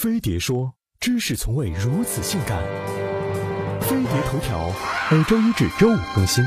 [0.00, 2.62] 飞碟说：知识从未如此性感。
[3.80, 4.70] 飞碟头条
[5.10, 6.44] 每周一至周五更新。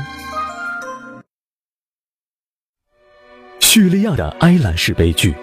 [3.60, 5.34] 叙利亚的埃兰式悲剧。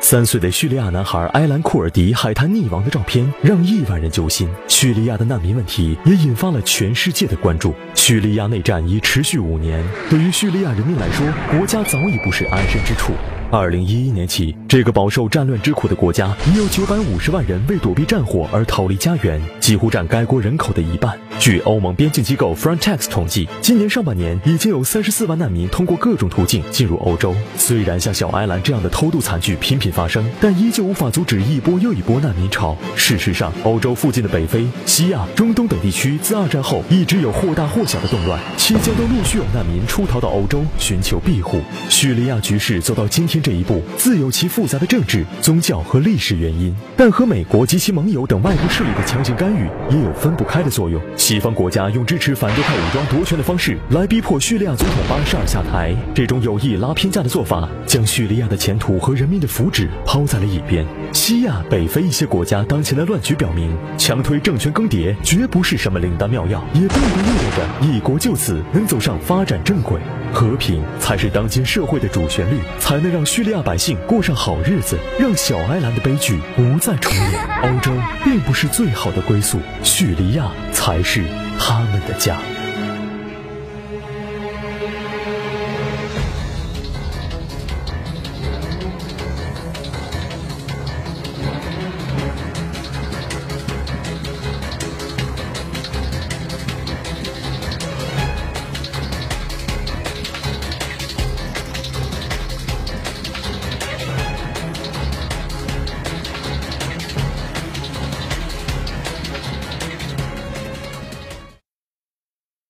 [0.00, 4.48] 三岁的叙利亚男孩埃兰库尔迪海滩溺亡的照片让亿万人揪心。
[4.66, 7.74] 叙利亚的难民问题也引发了全世界的关注。
[7.94, 13.12] 叙利亚内战已持续五年，对于叙利亚人民来说，国家早已不是安身之处。
[13.56, 21.16] 二零一一年起，这个饱受战乱之苦的国家已有九百五十万人为躲避战火而逃离家园，几乎占该国人口的一半。
[21.38, 27.32] 据欧盟边境机构 Frontex 统计，今年上半年已经有三十四万难民通过各种途径进入欧洲。
[27.56, 32.76] 虽然像小埃兰这样的偷渡惨剧频频发生，但依旧无法阻止一波又一波难民潮。
[32.96, 41.60] 事实上，欧洲附近的北非、西亚、中东等地区自二战后一直有或大或小的动乱，期间都陆续有难民出逃到欧洲寻求庇护。
[41.90, 43.34] 叙利亚局势走到今天。
[43.44, 50.98] 这一步自有其复杂的政治、宗教和历史原因，但和美国及其盟友等外部势力的强行干预也有分不开的作用。
[51.14, 60.86] 西方国家用支持反对派武装夺权的方式来逼迫叙利亚总统巴沙尔下台，这种有意拉偏架的做法，将叙利亚的前途和人民的福祉抛在了一边。
[61.12, 70.00] 西亚、北非一些国家当前的乱局表明，强推政权更迭绝不是什么灵丹妙药，也并不意味着一国就此能走上发展正轨。
[70.32, 77.46] 和平才是当今社会的主旋律，才能让叙利亚百姓过上好日子，让小埃兰的悲剧不再重演。
[77.62, 77.92] 欧洲
[78.24, 81.24] 并不是最好的归宿，叙利亚才是
[81.58, 82.36] 他们的家。